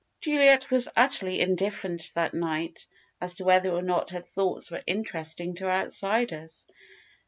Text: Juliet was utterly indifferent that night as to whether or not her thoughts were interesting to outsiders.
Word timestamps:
Juliet 0.19 0.71
was 0.71 0.89
utterly 0.95 1.39
indifferent 1.41 2.09
that 2.15 2.33
night 2.33 2.87
as 3.21 3.35
to 3.35 3.43
whether 3.43 3.69
or 3.69 3.83
not 3.83 4.09
her 4.09 4.21
thoughts 4.21 4.71
were 4.71 4.81
interesting 4.87 5.53
to 5.57 5.69
outsiders. 5.69 6.65